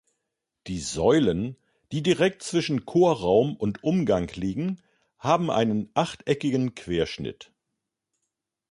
[0.65, 1.55] Die Säulen,
[1.91, 4.81] die direkt zwischen Chorraum und Umgang liegen,
[5.19, 7.51] haben einen achteckigen Querschnitt.